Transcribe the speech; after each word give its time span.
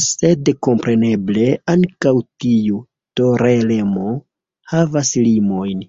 Sed 0.00 0.50
kompreneble 0.68 1.46
ankaŭ 1.76 2.14
tiu 2.46 2.84
toleremo 3.24 4.16
havas 4.78 5.18
limojn. 5.28 5.88